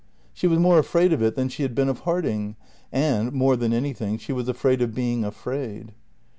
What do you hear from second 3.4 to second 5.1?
than anything, she was afraid of